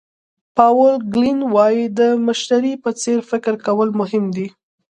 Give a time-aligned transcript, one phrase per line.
[0.55, 4.47] پاول ګیلن وایي د مشتري په څېر فکر کول مهم دي.